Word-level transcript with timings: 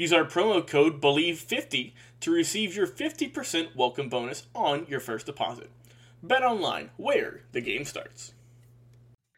Use 0.00 0.14
our 0.14 0.24
promo 0.24 0.66
code 0.66 0.98
BELIEVE50 1.02 1.92
to 2.20 2.30
receive 2.30 2.74
your 2.74 2.86
50% 2.86 3.76
welcome 3.76 4.08
bonus 4.08 4.46
on 4.54 4.86
your 4.88 4.98
first 4.98 5.26
deposit. 5.26 5.70
Bet 6.22 6.42
online, 6.42 6.88
where 6.96 7.42
the 7.52 7.60
game 7.60 7.84
starts. 7.84 8.32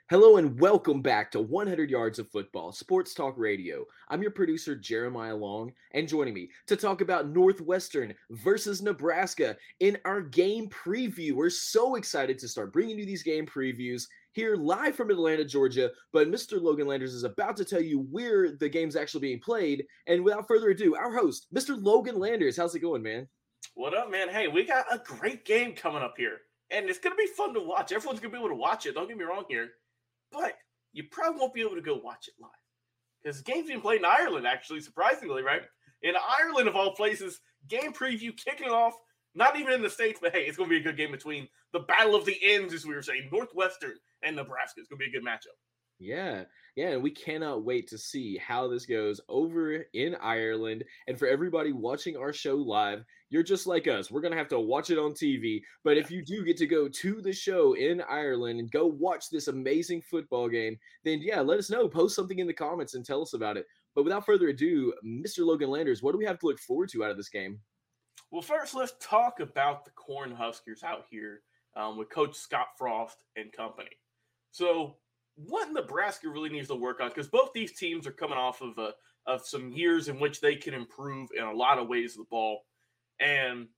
Hello 0.08 0.36
and 0.36 0.60
welcome 0.60 1.02
back 1.02 1.32
to 1.32 1.40
100 1.40 1.90
Yards 1.90 2.20
of 2.20 2.30
Football, 2.30 2.70
Sports 2.70 3.12
Talk 3.12 3.34
Radio. 3.36 3.84
I'm 4.08 4.22
your 4.22 4.30
producer, 4.30 4.76
Jeremiah 4.76 5.34
Long, 5.34 5.72
and 5.94 6.06
joining 6.06 6.34
me 6.34 6.50
to 6.68 6.76
talk 6.76 7.00
about 7.00 7.30
Northwestern 7.30 8.14
versus 8.30 8.82
Nebraska 8.82 9.56
in 9.80 9.98
our 10.04 10.20
game 10.20 10.68
preview. 10.68 11.32
We're 11.32 11.50
so 11.50 11.96
excited 11.96 12.38
to 12.38 12.46
start 12.46 12.72
bringing 12.72 13.00
you 13.00 13.04
these 13.04 13.24
game 13.24 13.46
previews 13.46 14.06
here 14.32 14.56
live 14.56 14.96
from 14.96 15.10
Atlanta, 15.10 15.44
Georgia. 15.44 15.90
But 16.12 16.30
Mr. 16.30 16.60
Logan 16.60 16.86
Landers 16.86 17.14
is 17.14 17.24
about 17.24 17.56
to 17.58 17.64
tell 17.64 17.80
you 17.80 18.00
where 18.10 18.56
the 18.56 18.68
game's 18.68 18.96
actually 18.96 19.20
being 19.20 19.40
played. 19.40 19.84
And 20.06 20.24
without 20.24 20.48
further 20.48 20.70
ado, 20.70 20.96
our 20.96 21.14
host, 21.14 21.46
Mr. 21.54 21.80
Logan 21.80 22.18
Landers. 22.18 22.56
How's 22.56 22.74
it 22.74 22.80
going, 22.80 23.02
man? 23.02 23.28
What 23.74 23.94
up, 23.94 24.10
man? 24.10 24.28
Hey, 24.28 24.48
we 24.48 24.64
got 24.64 24.86
a 24.90 24.98
great 24.98 25.44
game 25.44 25.74
coming 25.74 26.02
up 26.02 26.14
here. 26.16 26.38
And 26.70 26.88
it's 26.88 26.98
to 26.98 27.10
be 27.14 27.26
fun 27.26 27.54
to 27.54 27.60
watch. 27.60 27.92
Everyone's 27.92 28.20
to 28.20 28.28
be 28.28 28.38
able 28.38 28.48
to 28.48 28.54
watch 28.54 28.86
it. 28.86 28.94
Don't 28.94 29.08
get 29.08 29.18
me 29.18 29.24
wrong 29.24 29.44
here. 29.48 29.68
But 30.32 30.54
you 30.92 31.04
probably 31.10 31.40
won't 31.40 31.54
be 31.54 31.60
able 31.60 31.74
to 31.74 31.82
go 31.82 32.00
watch 32.02 32.28
it 32.28 32.34
live. 32.40 32.50
Because 33.22 33.42
the 33.42 33.52
game's 33.52 33.68
being 33.68 33.80
played 33.80 34.00
in 34.00 34.04
Ireland, 34.06 34.46
actually, 34.46 34.80
surprisingly, 34.80 35.42
right? 35.42 35.62
In 36.02 36.14
Ireland, 36.40 36.68
of 36.68 36.74
all 36.74 36.94
places, 36.94 37.40
game 37.68 37.92
preview 37.92 38.36
kicking 38.36 38.70
off 38.70 38.94
not 39.34 39.58
even 39.58 39.72
in 39.72 39.82
the 39.82 39.90
States, 39.90 40.18
but 40.22 40.32
hey, 40.32 40.42
it's 40.42 40.56
going 40.56 40.68
to 40.68 40.74
be 40.74 40.80
a 40.80 40.84
good 40.84 40.96
game 40.96 41.10
between 41.10 41.48
the 41.72 41.80
Battle 41.80 42.14
of 42.14 42.24
the 42.24 42.38
Ends, 42.42 42.74
as 42.74 42.86
we 42.86 42.94
were 42.94 43.02
saying, 43.02 43.28
Northwestern 43.32 43.94
and 44.22 44.36
Nebraska. 44.36 44.80
It's 44.80 44.88
going 44.88 44.98
to 44.98 45.04
be 45.04 45.16
a 45.16 45.20
good 45.20 45.26
matchup. 45.26 45.56
Yeah, 45.98 46.44
yeah, 46.74 46.88
and 46.88 47.02
we 47.02 47.12
cannot 47.12 47.64
wait 47.64 47.86
to 47.88 47.98
see 47.98 48.36
how 48.36 48.66
this 48.66 48.86
goes 48.86 49.20
over 49.28 49.84
in 49.94 50.16
Ireland. 50.16 50.84
And 51.06 51.16
for 51.16 51.28
everybody 51.28 51.72
watching 51.72 52.16
our 52.16 52.32
show 52.32 52.56
live, 52.56 53.04
you're 53.30 53.44
just 53.44 53.66
like 53.66 53.86
us. 53.86 54.10
We're 54.10 54.20
going 54.20 54.32
to 54.32 54.38
have 54.38 54.48
to 54.48 54.58
watch 54.58 54.90
it 54.90 54.98
on 54.98 55.12
TV. 55.12 55.62
But 55.84 55.96
if 55.96 56.10
you 56.10 56.24
do 56.24 56.44
get 56.44 56.56
to 56.56 56.66
go 56.66 56.88
to 56.88 57.22
the 57.22 57.32
show 57.32 57.74
in 57.74 58.02
Ireland 58.02 58.58
and 58.58 58.70
go 58.70 58.86
watch 58.86 59.30
this 59.30 59.48
amazing 59.48 60.02
football 60.02 60.48
game, 60.48 60.76
then 61.04 61.20
yeah, 61.22 61.40
let 61.40 61.58
us 61.58 61.70
know. 61.70 61.88
Post 61.88 62.16
something 62.16 62.40
in 62.40 62.48
the 62.48 62.52
comments 62.52 62.94
and 62.94 63.04
tell 63.04 63.22
us 63.22 63.34
about 63.34 63.56
it. 63.56 63.66
But 63.94 64.04
without 64.04 64.26
further 64.26 64.48
ado, 64.48 64.92
Mr. 65.06 65.46
Logan 65.46 65.70
Landers, 65.70 66.02
what 66.02 66.12
do 66.12 66.18
we 66.18 66.24
have 66.24 66.38
to 66.40 66.46
look 66.46 66.58
forward 66.58 66.88
to 66.90 67.04
out 67.04 67.10
of 67.10 67.16
this 67.16 67.28
game? 67.28 67.60
Well, 68.32 68.40
first, 68.40 68.74
let's 68.74 68.94
talk 68.98 69.40
about 69.40 69.84
the 69.84 69.90
Cornhuskers 69.90 70.82
out 70.82 71.04
here 71.10 71.42
um, 71.76 71.98
with 71.98 72.08
Coach 72.08 72.34
Scott 72.34 72.68
Frost 72.78 73.18
and 73.36 73.52
company. 73.52 73.90
So, 74.52 74.96
what 75.34 75.70
Nebraska 75.70 76.30
really 76.30 76.48
needs 76.48 76.68
to 76.68 76.74
work 76.74 77.00
on, 77.00 77.10
because 77.10 77.28
both 77.28 77.52
these 77.52 77.72
teams 77.72 78.06
are 78.06 78.12
coming 78.12 78.38
off 78.38 78.62
of 78.62 78.78
a, 78.78 78.92
of 79.26 79.46
some 79.46 79.70
years 79.70 80.08
in 80.08 80.18
which 80.18 80.40
they 80.40 80.56
can 80.56 80.72
improve 80.72 81.28
in 81.36 81.44
a 81.44 81.52
lot 81.52 81.78
of 81.78 81.88
ways 81.88 82.12
of 82.12 82.18
the 82.18 82.30
ball, 82.30 82.62
and 83.20 83.68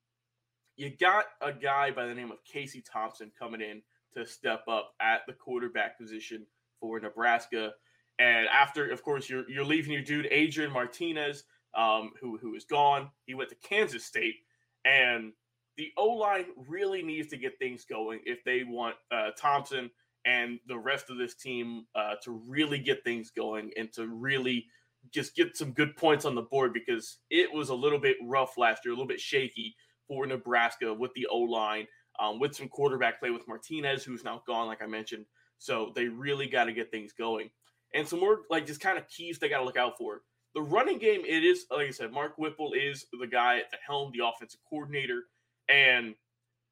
you 0.77 0.93
got 1.01 1.25
a 1.41 1.53
guy 1.53 1.91
by 1.91 2.07
the 2.07 2.15
name 2.15 2.31
of 2.31 2.45
Casey 2.45 2.81
Thompson 2.81 3.33
coming 3.37 3.61
in 3.61 3.83
to 4.15 4.25
step 4.25 4.63
up 4.69 4.93
at 5.01 5.23
the 5.27 5.33
quarterback 5.33 5.99
position 5.99 6.47
for 6.79 7.01
Nebraska. 7.01 7.73
And 8.21 8.47
after, 8.47 8.89
of 8.93 9.03
course, 9.03 9.29
you're 9.29 9.51
you're 9.51 9.65
leaving 9.65 9.93
your 9.93 10.03
dude 10.03 10.29
Adrian 10.31 10.73
Martinez 10.73 11.43
um, 11.77 12.13
who 12.21 12.39
who 12.39 12.55
is 12.55 12.65
gone. 12.65 13.11
He 13.27 13.35
went 13.35 13.51
to 13.51 13.57
Kansas 13.57 14.05
State, 14.05 14.37
and 14.85 15.33
the 15.77 15.93
O 15.97 16.07
line 16.07 16.47
really 16.69 17.03
needs 17.03 17.29
to 17.29 17.37
get 17.37 17.59
things 17.59 17.85
going 17.85 18.21
if 18.25 18.45
they 18.45 18.63
want 18.65 18.97
uh, 19.11 19.31
Thompson 19.37 19.91
and 20.25 20.59
the 20.67 20.79
rest 20.79 21.11
of 21.11 21.19
this 21.19 21.35
team 21.35 21.87
uh, 21.95 22.15
to 22.23 22.31
really 22.31 22.79
get 22.79 23.05
things 23.05 23.31
going 23.31 23.71
and 23.77 23.93
to 23.93 24.09
really 24.09 24.67
just 25.13 25.37
get 25.37 25.57
some 25.57 25.73
good 25.73 25.97
points 25.97 26.25
on 26.25 26.35
the 26.35 26.43
board 26.43 26.73
because 26.73 27.19
it 27.31 27.53
was 27.53 27.69
a 27.69 27.75
little 27.75 27.99
bit 27.99 28.17
rough 28.23 28.57
last 28.57 28.85
year, 28.85 28.93
a 28.93 28.97
little 28.97 29.09
bit 29.09 29.21
shaky 29.21 29.75
for 30.09 30.27
Nebraska 30.27 30.93
with 30.95 31.13
the 31.15 31.27
O 31.27 31.39
line, 31.39 31.87
um, 32.19 32.39
with 32.39 32.55
some 32.55 32.69
quarterback 32.69 33.21
play 33.21 33.31
with 33.31 33.47
Martinez, 33.47 34.03
who's 34.03 34.25
now 34.25 34.43
gone, 34.47 34.67
like 34.67 34.83
I 34.83 34.87
mentioned. 34.87 35.27
So 35.59 35.93
they 35.95 36.07
really 36.07 36.47
got 36.47 36.65
to 36.65 36.73
get 36.73 36.91
things 36.91 37.13
going. 37.13 37.51
And 37.93 38.09
some 38.09 38.21
more 38.21 38.41
like 38.51 38.67
just 38.67 38.81
kind 38.81 38.99
of 38.99 39.09
keys 39.09 39.39
they 39.39 39.49
got 39.49 39.59
to 39.59 39.65
look 39.65 39.77
out 39.77 39.99
for. 39.99 40.23
The 40.55 40.63
running 40.63 40.99
game, 40.99 41.23
it 41.27 41.45
is 41.45 41.67
like 41.71 41.89
I 41.89 41.91
said, 41.91 42.13
Mark 42.13 42.39
Whipple 42.39 42.73
is 42.75 43.07
the 43.19 43.27
guy 43.27 43.59
at 43.59 43.71
the 43.71 43.79
helm, 43.87 44.13
the 44.13 44.25
offensive 44.27 44.61
coordinator, 44.69 45.25
and 45.69 46.15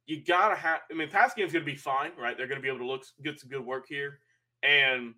you 0.07 0.25
gotta 0.25 0.55
have. 0.55 0.81
I 0.91 0.95
mean, 0.95 1.09
pass 1.09 1.35
game's 1.35 1.53
gonna 1.53 1.65
be 1.65 1.75
fine, 1.75 2.13
right? 2.19 2.37
They're 2.37 2.47
gonna 2.47 2.61
be 2.61 2.69
able 2.69 2.79
to 2.79 2.87
look 2.87 3.05
get 3.25 3.41
some 3.41 3.51
good 3.51 3.65
work 3.65 3.87
here, 3.89 4.21
and 4.63 5.15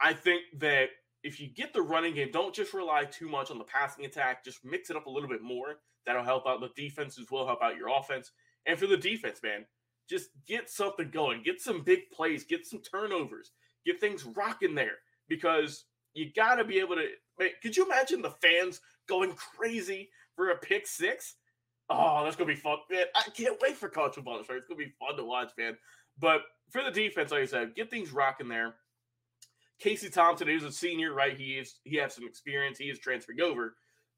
I 0.00 0.12
think 0.12 0.42
that 0.58 0.90
if 1.22 1.40
you 1.40 1.48
get 1.48 1.72
the 1.72 1.82
running 1.82 2.14
game, 2.14 2.30
don't 2.32 2.54
just 2.54 2.74
rely 2.74 3.04
too 3.04 3.28
much 3.28 3.50
on 3.50 3.58
the 3.58 3.64
passing 3.64 4.04
attack. 4.04 4.44
Just 4.44 4.64
mix 4.64 4.90
it 4.90 4.96
up 4.96 5.06
a 5.06 5.10
little 5.10 5.28
bit 5.28 5.42
more. 5.42 5.76
That'll 6.06 6.22
help 6.22 6.46
out 6.46 6.60
the 6.60 6.70
defense 6.76 7.18
as 7.18 7.26
well, 7.30 7.46
help 7.46 7.62
out 7.62 7.76
your 7.76 7.88
offense. 7.88 8.30
And 8.66 8.78
for 8.78 8.86
the 8.86 8.96
defense, 8.96 9.40
man, 9.42 9.66
just 10.08 10.30
get 10.46 10.70
something 10.70 11.10
going. 11.10 11.42
Get 11.42 11.60
some 11.60 11.82
big 11.82 12.10
plays. 12.12 12.44
Get 12.44 12.66
some 12.66 12.80
turnovers. 12.80 13.52
Get 13.84 14.00
things 14.00 14.24
rocking 14.24 14.74
there 14.74 14.98
because 15.28 15.84
you 16.14 16.32
got 16.34 16.56
to 16.56 16.64
be 16.64 16.78
able 16.78 16.96
to 16.96 17.08
could 17.62 17.76
you 17.76 17.84
imagine 17.84 18.22
the 18.22 18.30
fans 18.30 18.80
going 19.08 19.32
crazy 19.32 20.10
for 20.36 20.50
a 20.50 20.56
pick 20.56 20.86
six? 20.86 21.36
Oh, 21.90 22.22
that's 22.24 22.36
gonna 22.36 22.48
be 22.48 22.54
fun. 22.54 22.78
Man, 22.90 23.06
I 23.14 23.30
can't 23.30 23.60
wait 23.62 23.76
for 23.76 23.88
college 23.88 24.14
football 24.14 24.38
It's 24.38 24.48
gonna 24.48 24.76
be 24.76 24.92
fun 24.98 25.16
to 25.16 25.24
watch, 25.24 25.52
man. 25.56 25.76
But 26.18 26.42
for 26.70 26.82
the 26.82 26.90
defense, 26.90 27.30
like 27.30 27.42
I 27.42 27.46
said, 27.46 27.74
get 27.74 27.90
things 27.90 28.12
rocking 28.12 28.48
there. 28.48 28.74
Casey 29.78 30.10
Thompson 30.10 30.48
is 30.48 30.64
a 30.64 30.72
senior, 30.72 31.14
right? 31.14 31.36
He 31.36 31.52
is 31.58 31.76
he 31.84 31.96
has 31.96 32.14
some 32.14 32.26
experience. 32.26 32.78
He 32.78 32.86
is 32.86 32.98
transferring 32.98 33.40
over, 33.40 33.76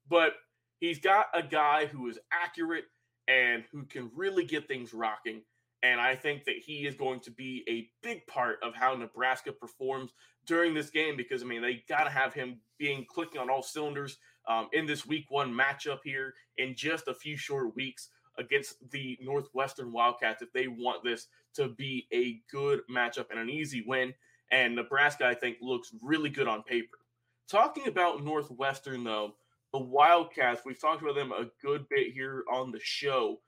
but 0.09 0.33
he's 0.79 0.99
got 0.99 1.27
a 1.33 1.43
guy 1.43 1.85
who 1.85 2.09
is 2.09 2.19
accurate 2.31 2.85
and 3.27 3.63
who 3.71 3.83
can 3.85 4.11
really 4.15 4.43
get 4.43 4.67
things 4.67 4.93
rocking. 4.93 5.41
And 5.83 5.99
I 5.99 6.15
think 6.15 6.45
that 6.45 6.57
he 6.57 6.85
is 6.85 6.95
going 6.95 7.21
to 7.21 7.31
be 7.31 7.63
a 7.67 7.89
big 8.05 8.25
part 8.27 8.59
of 8.61 8.75
how 8.75 8.93
Nebraska 8.93 9.51
performs 9.51 10.11
during 10.45 10.73
this 10.73 10.91
game 10.91 11.17
because, 11.17 11.41
I 11.41 11.45
mean, 11.45 11.61
they 11.61 11.83
got 11.89 12.03
to 12.03 12.09
have 12.09 12.33
him 12.33 12.59
being 12.77 13.05
clicking 13.09 13.41
on 13.41 13.49
all 13.49 13.63
cylinders 13.63 14.17
um, 14.47 14.69
in 14.73 14.85
this 14.85 15.05
week 15.05 15.25
one 15.29 15.51
matchup 15.51 15.99
here 16.03 16.33
in 16.57 16.75
just 16.75 17.07
a 17.07 17.13
few 17.13 17.35
short 17.35 17.75
weeks 17.75 18.09
against 18.37 18.91
the 18.91 19.17
Northwestern 19.21 19.91
Wildcats 19.91 20.41
if 20.41 20.53
they 20.53 20.67
want 20.67 21.03
this 21.03 21.27
to 21.55 21.69
be 21.69 22.07
a 22.13 22.41
good 22.51 22.81
matchup 22.89 23.29
and 23.31 23.39
an 23.39 23.49
easy 23.49 23.83
win. 23.85 24.13
And 24.51 24.75
Nebraska, 24.75 25.25
I 25.25 25.33
think, 25.33 25.57
looks 25.61 25.93
really 26.01 26.29
good 26.29 26.47
on 26.47 26.63
paper. 26.63 26.97
Talking 27.49 27.87
about 27.87 28.23
Northwestern, 28.23 29.03
though, 29.03 29.35
the 29.73 29.79
Wildcats, 29.79 30.61
we've 30.65 30.79
talked 30.79 31.01
about 31.01 31.15
them 31.15 31.31
a 31.31 31.49
good 31.61 31.87
bit 31.89 32.13
here 32.13 32.43
on 32.51 32.71
the 32.71 32.79
show, 32.81 33.39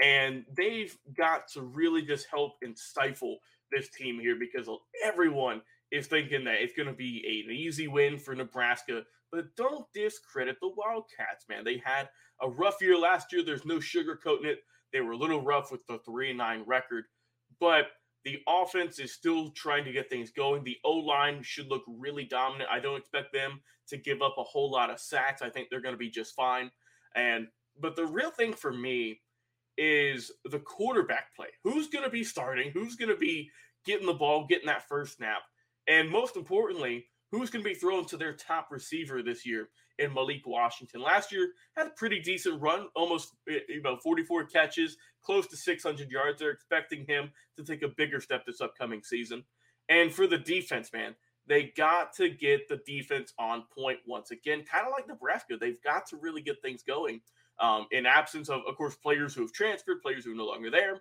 and 0.00 0.44
they've 0.56 0.96
got 1.16 1.48
to 1.48 1.62
really 1.62 2.02
just 2.02 2.26
help 2.30 2.52
and 2.62 2.78
stifle 2.78 3.38
this 3.70 3.88
team 3.88 4.20
here 4.20 4.36
because 4.38 4.68
everyone 5.04 5.62
is 5.90 6.06
thinking 6.06 6.44
that 6.44 6.62
it's 6.62 6.74
going 6.74 6.88
to 6.88 6.94
be 6.94 7.44
an 7.46 7.54
easy 7.54 7.88
win 7.88 8.18
for 8.18 8.34
Nebraska. 8.34 9.02
But 9.30 9.56
don't 9.56 9.86
discredit 9.94 10.56
the 10.60 10.72
Wildcats, 10.76 11.46
man. 11.48 11.64
They 11.64 11.80
had 11.84 12.08
a 12.40 12.48
rough 12.48 12.76
year 12.80 12.98
last 12.98 13.32
year. 13.32 13.42
There's 13.42 13.64
no 13.64 13.76
sugarcoating 13.76 14.44
it. 14.44 14.60
They 14.92 15.00
were 15.00 15.12
a 15.12 15.16
little 15.16 15.42
rough 15.42 15.72
with 15.72 15.86
the 15.86 15.98
3 16.04 16.30
and 16.30 16.38
9 16.38 16.64
record, 16.66 17.04
but 17.58 17.86
the 18.24 18.38
offense 18.46 18.98
is 18.98 19.12
still 19.12 19.50
trying 19.50 19.84
to 19.84 19.92
get 19.92 20.08
things 20.08 20.30
going. 20.30 20.62
The 20.62 20.76
O 20.84 20.92
line 20.92 21.42
should 21.42 21.68
look 21.68 21.82
really 21.88 22.24
dominant. 22.24 22.70
I 22.70 22.78
don't 22.78 22.98
expect 22.98 23.32
them 23.32 23.60
to 23.88 23.96
give 23.96 24.22
up 24.22 24.34
a 24.38 24.44
whole 24.44 24.70
lot 24.70 24.90
of 24.90 25.00
sacks. 25.00 25.42
I 25.42 25.50
think 25.50 25.68
they're 25.70 25.80
going 25.80 25.94
to 25.94 25.98
be 25.98 26.10
just 26.10 26.34
fine. 26.34 26.70
And 27.16 27.48
but 27.80 27.96
the 27.96 28.06
real 28.06 28.30
thing 28.30 28.52
for 28.52 28.72
me 28.72 29.21
is 29.78 30.30
the 30.44 30.58
quarterback 30.58 31.34
play. 31.34 31.48
Who's 31.64 31.88
going 31.88 32.04
to 32.04 32.10
be 32.10 32.24
starting? 32.24 32.70
Who's 32.72 32.96
going 32.96 33.08
to 33.10 33.16
be 33.16 33.50
getting 33.84 34.06
the 34.06 34.14
ball, 34.14 34.46
getting 34.46 34.66
that 34.66 34.88
first 34.88 35.16
snap? 35.16 35.42
And 35.88 36.08
most 36.08 36.36
importantly, 36.36 37.06
who's 37.30 37.50
going 37.50 37.64
to 37.64 37.68
be 37.68 37.74
thrown 37.74 38.04
to 38.06 38.16
their 38.16 38.34
top 38.34 38.68
receiver 38.70 39.22
this 39.22 39.44
year 39.44 39.70
in 39.98 40.12
Malik 40.12 40.46
Washington? 40.46 41.02
Last 41.02 41.32
year 41.32 41.48
had 41.76 41.88
a 41.88 41.90
pretty 41.90 42.20
decent 42.20 42.60
run, 42.60 42.88
almost 42.94 43.34
eh, 43.48 43.60
you 43.68 43.82
know 43.82 43.96
44 43.96 44.44
catches, 44.44 44.96
close 45.24 45.46
to 45.48 45.56
600 45.56 46.10
yards. 46.10 46.38
They're 46.38 46.50
expecting 46.50 47.04
him 47.06 47.32
to 47.56 47.64
take 47.64 47.82
a 47.82 47.88
bigger 47.88 48.20
step 48.20 48.44
this 48.46 48.60
upcoming 48.60 49.02
season. 49.02 49.44
And 49.88 50.12
for 50.12 50.26
the 50.26 50.38
defense, 50.38 50.90
man, 50.92 51.16
they 51.46 51.72
got 51.76 52.12
to 52.14 52.28
get 52.28 52.68
the 52.68 52.80
defense 52.86 53.32
on 53.38 53.64
point 53.76 53.98
once 54.06 54.30
again, 54.30 54.64
kind 54.70 54.86
of 54.86 54.92
like 54.92 55.08
Nebraska. 55.08 55.56
They've 55.60 55.82
got 55.82 56.06
to 56.08 56.16
really 56.16 56.40
get 56.40 56.62
things 56.62 56.82
going 56.82 57.20
um, 57.60 57.86
in 57.90 58.06
absence 58.06 58.48
of, 58.48 58.62
of 58.68 58.76
course, 58.76 58.94
players 58.96 59.34
who 59.34 59.42
have 59.42 59.52
transferred, 59.52 60.02
players 60.02 60.24
who 60.24 60.32
are 60.32 60.36
no 60.36 60.46
longer 60.46 60.70
there. 60.70 61.00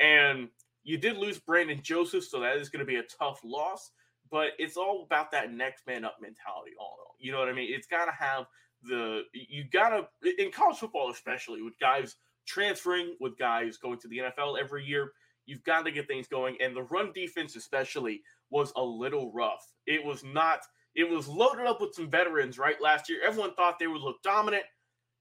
And 0.00 0.48
you 0.84 0.98
did 0.98 1.16
lose 1.16 1.38
Brandon 1.38 1.80
Joseph, 1.82 2.24
so 2.24 2.40
that 2.40 2.56
is 2.56 2.68
going 2.68 2.80
to 2.80 2.86
be 2.90 2.96
a 2.96 3.04
tough 3.04 3.40
loss. 3.44 3.90
But 4.30 4.52
it's 4.58 4.76
all 4.76 5.02
about 5.04 5.30
that 5.32 5.52
next 5.52 5.86
man 5.86 6.04
up 6.04 6.16
mentality. 6.20 6.72
All 6.80 6.96
you 7.22 7.32
know 7.32 7.38
what 7.38 7.48
I 7.48 7.52
mean. 7.52 7.72
It's 7.72 7.86
got 7.86 8.06
to 8.06 8.12
have 8.12 8.46
the 8.82 9.22
you 9.32 9.64
got 9.72 9.90
to 9.90 10.06
in 10.38 10.50
college 10.50 10.78
football, 10.78 11.10
especially 11.10 11.62
with 11.62 11.78
guys 11.78 12.16
transferring, 12.46 13.16
with 13.20 13.38
guys 13.38 13.78
going 13.78 13.98
to 14.00 14.08
the 14.08 14.18
NFL 14.18 14.60
every 14.60 14.84
year. 14.84 15.12
You've 15.46 15.64
got 15.64 15.84
to 15.84 15.92
get 15.92 16.06
things 16.06 16.28
going, 16.28 16.56
and 16.60 16.76
the 16.76 16.82
run 16.82 17.12
defense, 17.12 17.56
especially, 17.56 18.22
was 18.50 18.72
a 18.76 18.82
little 18.82 19.32
rough. 19.32 19.72
It 19.86 20.04
was 20.04 20.22
not. 20.24 20.60
It 20.94 21.08
was 21.08 21.26
loaded 21.26 21.66
up 21.66 21.80
with 21.80 21.94
some 21.94 22.10
veterans, 22.10 22.58
right? 22.58 22.80
Last 22.80 23.08
year, 23.08 23.20
everyone 23.26 23.54
thought 23.54 23.78
they 23.78 23.86
would 23.86 24.02
look 24.02 24.22
dominant. 24.22 24.64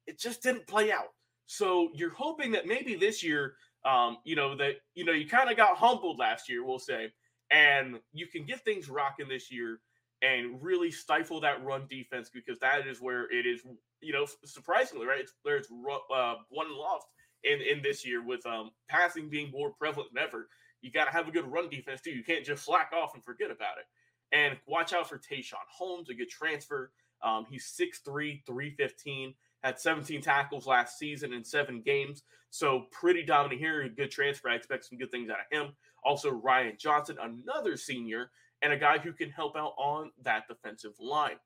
It 0.08 0.20
just 0.20 0.44
didn't 0.44 0.68
play 0.68 0.92
out. 0.92 1.14
So 1.46 1.90
you're 1.94 2.14
hoping 2.14 2.52
that 2.52 2.66
maybe 2.66 2.96
this 2.96 3.24
year, 3.24 3.56
um, 3.86 4.18
you 4.24 4.36
know, 4.36 4.56
that 4.58 4.76
you 4.96 5.06
know 5.06 5.12
you 5.12 5.28
kind 5.28 5.50
of 5.50 5.58
got 5.58 5.78
humbled 5.78 6.20
last 6.20 6.50
year, 6.50 6.66
we'll 6.66 6.80
say, 6.80 7.12
and 7.52 8.00
you 8.14 8.28
can 8.28 8.46
get 8.46 8.64
things 8.64 8.90
rocking 8.90 9.28
this 9.28 9.52
year 9.52 9.80
and 10.22 10.62
really 10.62 10.92
stifle 10.92 11.42
that 11.42 11.64
run 11.64 11.88
defense 11.90 12.30
because 12.34 12.60
that 12.60 12.88
is 12.88 13.02
where 13.02 13.30
it 13.32 13.46
is. 13.46 13.62
You 14.02 14.14
know, 14.14 14.26
surprisingly, 14.46 15.06
right? 15.06 15.20
It's 15.20 15.34
where 15.44 15.58
it's 15.58 15.70
uh, 15.70 16.36
won 16.50 16.76
lost 16.76 17.08
in 17.44 17.60
in 17.62 17.82
this 17.82 18.06
year 18.06 18.24
with 18.24 18.46
um, 18.46 18.72
passing 18.88 19.30
being 19.30 19.52
more 19.52 19.72
prevalent 19.72 20.14
than 20.14 20.24
ever 20.24 20.48
you 20.82 20.92
got 20.92 21.06
to 21.06 21.12
have 21.12 21.28
a 21.28 21.32
good 21.32 21.46
run 21.46 21.70
defense 21.70 22.02
too. 22.02 22.12
You 22.12 22.24
can't 22.24 22.46
just 22.46 22.66
slack 22.66 22.92
off 22.94 23.14
and 23.14 23.24
forget 23.24 23.52
about 23.52 23.78
it. 23.78 23.86
And 24.36 24.58
watch 24.66 24.94
out 24.94 25.08
for 25.08 25.18
Tayshawn 25.18 25.68
Holmes, 25.70 26.10
a 26.10 26.14
good 26.14 26.30
transfer. 26.30 26.92
Um, 27.24 27.46
he's 27.50 27.72
6'3, 27.80 28.42
315, 28.46 29.34
had 29.64 29.80
17 29.80 30.22
tackles 30.22 30.68
last 30.68 30.98
season 30.98 31.34
in 31.34 31.44
seven 31.44 31.82
games. 31.82 32.24
So 32.50 32.86
pretty 32.92 33.24
dominant 33.24 33.62
here. 33.62 33.88
Good 33.90 34.12
transfer. 34.12 34.50
I 34.50 34.56
expect 34.56 34.86
some 34.86 34.98
good 34.98 35.12
things 35.12 35.30
out 35.30 35.38
of 35.40 35.58
him. 35.58 35.74
Also, 36.04 36.32
Ryan 36.32 36.76
Johnson, 36.80 37.18
another 37.22 37.78
senior, 37.78 38.32
and 38.62 38.74
a 38.74 38.78
guy 38.78 38.98
who 38.98 39.14
can 39.14 39.30
help 39.30 39.56
out 39.56 39.74
on 39.78 40.12
that 40.24 40.48
defensive 40.48 40.94
line. 41.00 41.38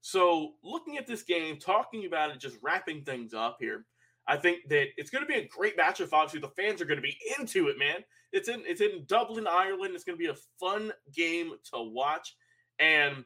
So, 0.00 0.54
looking 0.64 0.98
at 0.98 1.06
this 1.06 1.22
game, 1.22 1.58
talking 1.58 2.06
about 2.06 2.30
it, 2.30 2.40
just 2.40 2.58
wrapping 2.62 3.02
things 3.02 3.34
up 3.34 3.58
here, 3.60 3.84
I 4.26 4.36
think 4.36 4.68
that 4.68 4.88
it's 4.96 5.10
going 5.10 5.22
to 5.24 5.28
be 5.28 5.38
a 5.38 5.48
great 5.48 5.76
matchup. 5.76 6.12
Obviously, 6.12 6.40
the 6.40 6.48
fans 6.48 6.80
are 6.80 6.86
going 6.86 6.98
to 6.98 7.02
be 7.02 7.16
into 7.38 7.68
it, 7.68 7.78
man. 7.78 8.04
It's 8.32 8.48
in 8.48 8.62
it's 8.66 8.80
in 8.80 9.04
Dublin, 9.06 9.46
Ireland. 9.46 9.94
It's 9.94 10.04
going 10.04 10.16
to 10.16 10.22
be 10.22 10.30
a 10.30 10.36
fun 10.58 10.92
game 11.14 11.52
to 11.72 11.82
watch. 11.82 12.36
And 12.78 13.24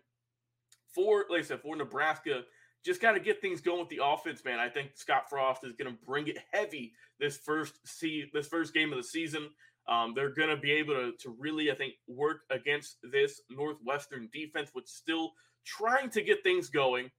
for 0.94 1.26
like 1.28 1.40
I 1.40 1.44
said, 1.44 1.60
for 1.60 1.76
Nebraska, 1.76 2.42
just 2.84 3.00
got 3.00 3.12
to 3.12 3.20
get 3.20 3.40
things 3.40 3.60
going 3.60 3.80
with 3.80 3.88
the 3.88 4.00
offense, 4.02 4.44
man. 4.44 4.58
I 4.58 4.68
think 4.68 4.90
Scott 4.94 5.28
Frost 5.30 5.64
is 5.64 5.72
going 5.72 5.90
to 5.90 5.98
bring 6.06 6.28
it 6.28 6.38
heavy 6.52 6.92
this 7.18 7.36
first 7.36 7.74
see 7.86 8.30
this 8.32 8.46
first 8.46 8.74
game 8.74 8.92
of 8.92 8.98
the 8.98 9.04
season. 9.04 9.50
Um, 9.88 10.12
they're 10.14 10.34
going 10.34 10.48
to 10.48 10.56
be 10.56 10.72
able 10.72 10.94
to, 10.94 11.12
to 11.20 11.36
really, 11.38 11.70
I 11.70 11.74
think, 11.74 11.94
work 12.08 12.40
against 12.50 12.96
this 13.02 13.40
Northwestern 13.50 14.30
defense, 14.32 14.70
which 14.72 14.86
is 14.86 14.94
still 14.94 15.32
trying 15.64 16.10
to 16.10 16.22
get 16.22 16.42
things 16.42 16.68
going. 16.68 17.10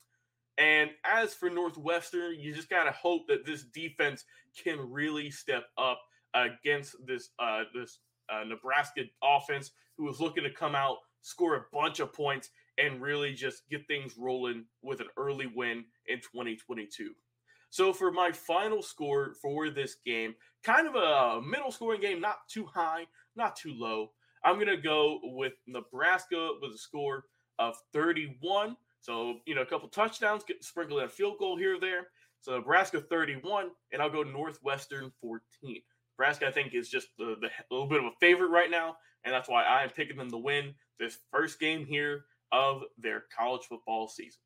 And 0.58 0.92
as 1.04 1.34
for 1.34 1.50
Northwestern, 1.50 2.40
you 2.40 2.54
just 2.54 2.70
gotta 2.70 2.92
hope 2.92 3.28
that 3.28 3.46
this 3.46 3.64
defense 3.64 4.24
can 4.64 4.80
really 4.80 5.30
step 5.30 5.66
up 5.78 6.00
against 6.34 6.96
this 7.06 7.30
uh, 7.40 7.64
this 7.74 8.00
uh, 8.30 8.44
Nebraska 8.46 9.02
offense, 9.22 9.72
who 9.98 10.10
is 10.10 10.20
looking 10.20 10.44
to 10.44 10.52
come 10.52 10.76
out, 10.76 10.98
score 11.22 11.56
a 11.56 11.66
bunch 11.74 12.00
of 12.00 12.14
points, 12.14 12.50
and 12.78 13.02
really 13.02 13.34
just 13.34 13.68
get 13.70 13.88
things 13.88 14.18
rolling 14.18 14.66
with 14.82 15.00
an 15.00 15.08
early 15.18 15.48
win 15.48 15.86
in 16.08 16.18
2022. 16.18 17.12
So 17.70 17.92
for 17.92 18.12
my 18.12 18.32
final 18.32 18.82
score 18.82 19.34
for 19.42 19.70
this 19.70 19.96
game, 20.06 20.36
kind 20.64 20.88
of 20.88 20.96
a 20.96 21.42
middle 21.42 21.72
scoring 21.72 22.02
game, 22.02 22.22
not 22.22 22.38
too 22.50 22.66
high, 22.66 23.06
not 23.36 23.56
too 23.56 23.74
low. 23.74 24.12
I'm 24.44 24.60
gonna 24.60 24.78
go 24.78 25.20
with 25.24 25.54
Nebraska 25.68 26.52
with 26.62 26.72
a 26.72 26.78
score 26.78 27.26
of 27.60 27.76
31 27.94 28.78
so, 29.06 29.36
you 29.46 29.54
know, 29.54 29.62
a 29.62 29.66
couple 29.68 29.88
touchdowns, 29.88 30.44
get 30.44 30.64
sprinkled 30.64 31.00
in 31.00 31.06
a 31.06 31.10
field 31.10 31.38
goal 31.38 31.58
here 31.58 31.76
or 31.76 31.80
there. 31.80 32.08
So 32.42 32.58
Nebraska 32.58 33.00
31, 33.00 33.70
and 33.94 34.02
I'll 34.02 34.10
go 34.10 34.24
Northwestern 34.24 35.12
14. 35.22 35.80
Nebraska, 36.18 36.48
I 36.48 36.52
think, 36.52 36.74
is 36.74 36.90
just 36.90 37.10
the, 37.20 37.36
a 37.40 37.72
little 37.72 37.88
bit 37.88 38.00
of 38.00 38.06
a 38.06 38.16
favorite 38.20 38.50
right 38.50 38.72
now, 38.72 38.96
and 39.24 39.32
that's 39.32 39.48
why 39.48 39.64
I 39.64 39.84
am 39.84 39.92
picking 39.92 40.18
them 40.18 40.32
to 40.32 40.38
win 40.38 40.74
this 41.00 41.20
first 41.32 41.60
game 41.60 41.86
here 41.86 42.26
of 42.52 42.84
their 42.98 43.26
college 43.38 43.64
football 43.68 44.08
season. 44.08 44.40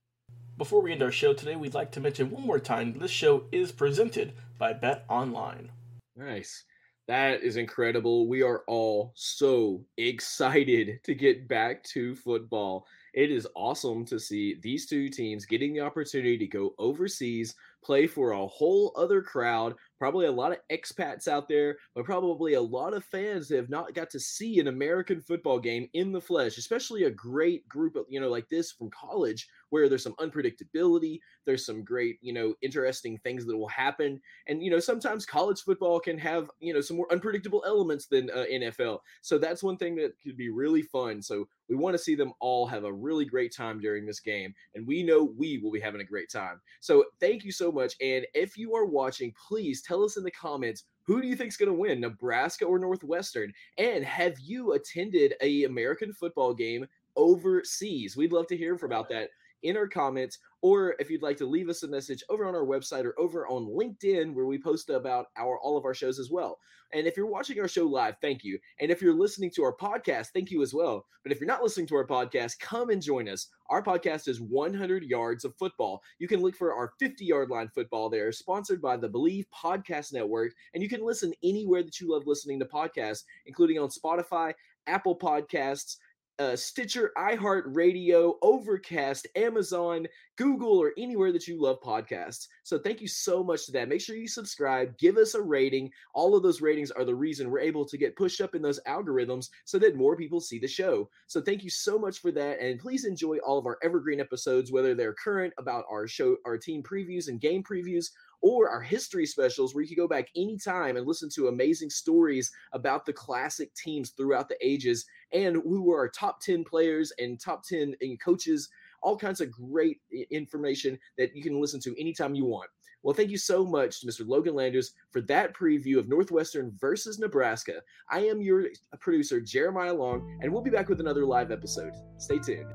Before 0.58 0.82
we 0.82 0.92
end 0.92 1.04
our 1.04 1.12
show 1.12 1.34
today, 1.34 1.56
we'd 1.56 1.74
like 1.74 1.92
to 1.94 2.00
mention 2.00 2.32
one 2.32 2.46
more 2.46 2.60
time 2.60 2.98
this 2.98 3.12
show 3.12 3.46
is 3.52 3.72
presented 3.72 4.34
by 4.58 4.74
Bet 4.74 5.06
Online. 5.10 5.72
Nice. 6.16 6.66
That 7.08 7.42
is 7.42 7.56
incredible. 7.56 8.28
We 8.28 8.44
are 8.44 8.64
all 8.68 9.14
so 9.16 9.84
excited 9.98 11.00
to 11.04 11.16
get 11.16 11.48
back 11.48 11.84
to 11.86 12.16
football 12.16 12.86
it 13.14 13.32
is 13.32 13.48
awesome 13.56 14.06
to 14.06 14.20
see 14.20 14.56
these 14.62 14.86
two 14.86 15.10
teams 15.10 15.46
getting 15.46 15.74
the 15.74 15.82
opportunity 15.82 16.38
to 16.38 16.48
go 16.48 16.76
overseas, 16.78 17.56
play 17.84 18.08
for 18.08 18.32
a 18.32 18.48
whole 18.48 18.94
other 18.96 19.22
crowd, 19.22 19.76
probably 19.98 20.26
a 20.26 20.32
lot 20.32 20.52
of 20.52 20.58
expats 20.72 21.28
out 21.28 21.48
there, 21.48 21.78
but 21.96 22.06
probably 22.06 22.54
a 22.54 22.62
lot 22.62 22.94
of 22.94 23.04
fans 23.04 23.48
that 23.48 23.58
have 23.58 23.70
not 23.70 23.94
got 23.94 24.10
to 24.10 24.20
see 24.20 24.60
an 24.60 24.68
American 24.68 25.22
football 25.22 25.60
game 25.60 25.88
in 25.94 26.12
the 26.12 26.22
flesh, 26.22 26.58
especially 26.58 27.04
a 27.04 27.12
great 27.12 27.68
group 27.68 27.96
of, 27.96 28.06
you 28.10 28.20
know, 28.20 28.30
like 28.30 28.48
this 28.50 28.72
from 28.72 28.90
college 28.90 29.48
where 29.70 29.88
there's 29.88 30.04
some 30.04 30.16
unpredictability, 30.16 31.20
there's 31.46 31.66
some 31.66 31.84
great, 31.84 32.18
you 32.22 32.34
know, 32.34 32.54
interesting 32.62 33.18
things 33.20 33.46
that 33.46 33.58
will 33.58 33.68
happen. 33.68 34.20
And, 34.48 34.64
you 34.64 34.72
know, 34.72 34.80
sometimes 34.80 35.26
college 35.26 35.62
football 35.62 36.00
can 36.00 36.18
have, 36.18 36.50
you 36.60 36.74
know, 36.74 36.82
some 36.82 36.98
more 36.98 37.12
unpredictable 37.12 37.64
elements 37.66 38.08
than 38.08 38.30
uh, 38.32 38.46
NFL. 38.52 39.00
So 39.22 39.38
that's 39.38 39.64
one 39.64 39.78
thing 39.78 39.96
that 39.98 40.14
could 40.24 40.38
be 40.38 40.50
really 40.50 40.82
fun. 40.82 41.22
So 41.22 41.48
we 41.70 41.76
want 41.76 41.94
to 41.94 42.04
see 42.04 42.16
them 42.16 42.34
all 42.40 42.66
have 42.68 42.84
a 42.84 42.94
really 42.94 43.26
great 43.26 43.54
time 43.56 43.80
during 43.80 44.06
this 44.06 44.20
game. 44.20 44.54
And 44.76 44.88
we 44.88 45.04
know 45.04 45.24
we 45.38 45.60
will 45.60 45.72
be 45.72 45.80
having 45.80 46.02
a 46.02 46.06
great 46.06 46.32
time. 46.32 46.60
So 46.80 47.06
thank 47.20 47.44
you 47.44 47.52
so 47.52 47.72
much. 47.80 47.96
And 48.02 48.26
if 48.34 48.58
you 48.58 48.76
are 48.76 48.86
watching, 48.86 49.34
please 49.48 49.82
tell 49.82 50.04
us 50.04 50.18
in 50.18 50.24
the 50.24 50.32
comments 50.32 50.84
who 51.04 51.22
do 51.22 51.28
you 51.28 51.36
think 51.36 51.50
is 51.50 51.58
going 51.58 51.72
to 51.72 51.74
win, 51.74 52.02
Nebraska 52.02 52.66
or 52.66 52.78
Northwestern? 52.78 53.52
And 53.78 54.04
have 54.04 54.38
you 54.40 54.74
attended 54.74 55.34
a 55.42 55.64
American 55.64 56.14
football 56.14 56.54
game 56.54 56.86
overseas? 57.16 58.16
We'd 58.16 58.32
love 58.32 58.48
to 58.48 58.58
hear 58.58 58.76
about 58.76 59.10
that 59.10 59.30
in 59.64 59.78
our 59.78 59.88
comments, 59.88 60.40
or 60.62 60.96
if 61.00 61.10
you'd 61.10 61.22
like 61.22 61.38
to 61.38 61.46
leave 61.46 61.70
us 61.70 61.84
a 61.84 61.88
message 61.88 62.24
over 62.30 62.46
on 62.46 62.56
our 62.56 62.66
website 62.66 63.06
or 63.06 63.20
over 63.20 63.48
on 63.48 63.66
LinkedIn, 63.66 64.34
where 64.34 64.46
we 64.46 64.58
post 64.62 64.90
about 64.90 65.28
our 65.38 65.60
all 65.60 65.78
of 65.78 65.86
our 65.86 65.94
shows 65.94 66.20
as 66.20 66.30
well. 66.30 66.58
And 66.92 67.06
if 67.06 67.16
you're 67.16 67.28
watching 67.28 67.60
our 67.60 67.68
show 67.68 67.86
live, 67.86 68.16
thank 68.20 68.44
you. 68.44 68.58
And 68.80 68.90
if 68.90 69.02
you're 69.02 69.14
listening 69.14 69.52
to 69.56 69.64
our 69.64 69.76
podcast, 69.76 70.28
thank 70.34 70.50
you 70.50 70.64
as 70.64 70.74
well. 70.74 71.06
But 71.24 71.32
if 71.32 71.40
you're 71.40 71.48
not 71.48 71.62
listening 71.62 71.86
to 71.88 71.96
our 71.96 72.08
podcast, 72.08 72.60
come 72.60 72.90
and 72.90 73.02
join 73.02 73.30
us. 73.30 73.48
Our 73.70 73.84
podcast 73.84 74.28
is 74.28 74.42
100 74.42 75.04
Yards 75.04 75.46
of 75.46 75.56
Football. 75.58 76.02
You 76.18 76.28
can 76.28 76.42
look 76.42 76.56
for 76.56 76.74
our 76.74 76.94
50 77.00 77.24
yard 77.26 77.50
line 77.50 77.70
football 77.76 78.10
there, 78.10 78.32
sponsored 78.32 78.82
by 78.82 78.98
the 78.98 79.10
Believe 79.10 79.46
Podcast 79.54 80.14
Network. 80.14 80.54
And 80.74 80.82
you 80.82 80.90
can 80.90 81.06
listen 81.06 81.32
anywhere 81.44 81.84
that 81.84 82.00
you 82.00 82.12
love 82.12 82.24
listening 82.26 82.60
to 82.60 82.66
podcasts, 82.66 83.24
including 83.46 83.78
on 83.78 83.90
Spotify, 83.90 84.54
Apple 84.88 85.18
Podcasts, 85.18 85.98
uh, 86.40 86.56
Stitcher, 86.56 87.12
iHeartRadio, 87.18 88.36
Overcast, 88.42 89.28
Amazon, 89.36 90.08
Google, 90.38 90.78
or 90.78 90.94
anywhere 90.98 91.34
that 91.34 91.48
you 91.48 91.62
love 91.62 91.82
podcasts. 91.82 92.48
So 92.64 92.80
thank 92.80 93.02
you 93.02 93.08
so 93.10 93.44
much 93.44 93.66
to 93.66 93.74
that. 93.74 93.90
Make 93.90 94.00
sure 94.00 94.16
you 94.16 94.28
subscribe, 94.28 94.98
give 94.98 95.18
us 95.18 95.34
a 95.34 95.42
rating. 95.42 95.92
All 96.14 96.36
of 96.36 96.44
those 96.44 96.62
ratings 96.62 96.92
are 96.92 97.04
the 97.04 97.14
reason 97.14 97.50
we're 97.52 97.60
able 97.60 97.86
to 97.86 97.98
get 97.98 98.16
pushed 98.16 98.40
up 98.40 98.56
in 98.56 98.62
those 98.62 98.80
algorithms 98.88 99.50
so 99.66 99.78
that 99.80 99.98
more 99.98 100.16
people 100.16 100.40
see 100.40 100.60
the 100.60 100.68
show. 100.68 101.10
So 101.28 101.42
thank 101.42 101.64
you 101.64 101.70
so 101.70 102.00
much 102.00 102.20
for 102.20 102.32
that. 102.32 102.62
And 102.62 102.80
please 102.80 103.04
enjoy 103.04 103.38
all 103.40 103.58
of 103.58 103.66
our 103.66 103.78
evergreen 103.84 104.22
episodes, 104.22 104.72
whether 104.72 104.96
they're 104.96 105.14
current 105.14 105.54
about 105.58 105.84
our 105.92 106.08
show, 106.08 106.38
our 106.46 106.58
team 106.58 106.82
previews 106.82 107.28
and 107.28 107.42
game 107.42 107.64
previews, 107.64 108.12
or 108.42 108.70
our 108.70 108.82
history 108.82 109.26
specials 109.26 109.74
where 109.74 109.82
you 109.82 109.88
can 109.88 109.98
go 109.98 110.08
back 110.08 110.28
anytime 110.36 110.98
and 110.98 111.08
listen 111.08 111.30
to 111.36 111.48
amazing 111.48 111.90
stories 111.90 112.52
about 112.74 113.06
the 113.06 113.14
classic 113.14 113.74
teams 113.76 114.12
throughout 114.12 114.50
the 114.50 114.58
ages 114.66 115.06
and 115.34 115.58
who 115.58 115.84
were 115.84 115.98
our 115.98 116.10
top 116.10 116.40
10 116.42 116.64
players 116.64 117.12
and 117.20 117.40
top 117.40 117.64
10 117.64 117.96
and 118.02 118.22
coaches 118.22 118.70
all 119.02 119.18
kinds 119.18 119.40
of 119.40 119.52
great 119.52 119.98
information 120.32 120.98
that 121.18 121.36
you 121.36 121.42
can 121.42 121.60
listen 121.60 121.80
to 121.80 122.00
anytime 122.00 122.36
you 122.36 122.46
want 122.46 122.70
well, 123.02 123.14
thank 123.14 123.30
you 123.30 123.38
so 123.38 123.66
much 123.66 124.02
to 124.02 124.08
Mr. 124.08 124.28
Logan 124.28 124.56
Landers 124.56 124.92
for 125.12 125.22
that 125.22 125.56
preview 125.56 125.98
of 125.98 126.10
Northwestern 126.10 126.74
versus 126.80 127.18
Nebraska. 127.18 127.82
I 128.10 128.20
am 128.26 128.42
your 128.42 128.66
producer, 129.00 129.40
Jeremiah 129.40 129.94
Long, 129.94 130.38
and 130.42 130.52
we'll 130.52 130.62
be 130.62 130.70
back 130.70 130.90
with 130.90 131.00
another 131.00 131.26
live 131.26 131.52
episode. 131.52 131.94
Stay 132.18 132.40
tuned. 132.40 132.72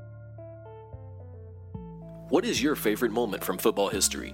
What 2.29 2.43
is 2.43 2.61
your 2.61 2.75
favorite 2.75 3.11
moment 3.11 3.43
from 3.43 3.59
football 3.59 3.89
history? 3.89 4.33